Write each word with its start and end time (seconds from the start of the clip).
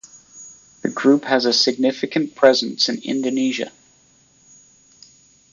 The 0.81 0.89
Group 0.89 1.25
has 1.25 1.45
a 1.45 1.53
significant 1.53 2.33
presence 2.33 2.89
in 2.89 3.03
Indonesia. 3.03 3.71